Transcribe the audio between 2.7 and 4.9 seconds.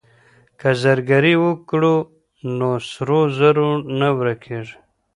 سرو زرو نه ورکيږي.